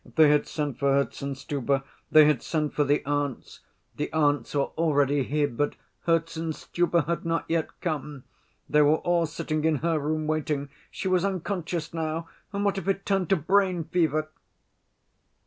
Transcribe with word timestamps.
They 0.15 0.29
had 0.31 0.47
sent 0.47 0.79
for 0.79 0.91
Herzenstube; 0.93 1.83
they 2.09 2.25
had 2.25 2.41
sent 2.41 2.73
for 2.73 2.83
the 2.83 3.05
aunts. 3.05 3.59
The 3.97 4.11
aunts 4.11 4.55
were 4.55 4.71
already 4.75 5.21
here, 5.21 5.47
but 5.47 5.75
Herzenstube 6.07 7.05
had 7.05 7.23
not 7.23 7.45
yet 7.47 7.79
come. 7.81 8.23
They 8.67 8.81
were 8.81 8.95
all 8.95 9.27
sitting 9.27 9.63
in 9.63 9.75
her 9.85 9.99
room, 9.99 10.25
waiting. 10.25 10.69
She 10.89 11.07
was 11.07 11.23
unconscious 11.23 11.93
now, 11.93 12.27
and 12.51 12.65
what 12.65 12.79
if 12.79 12.87
it 12.87 13.05
turned 13.05 13.29
to 13.29 13.35
brain 13.35 13.83
fever!" 13.83 14.31